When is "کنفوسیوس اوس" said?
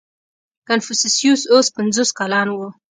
0.67-1.67